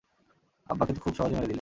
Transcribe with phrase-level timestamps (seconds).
[0.69, 1.49] আব্বা কে তো খুব সহজে মেরে দিলে।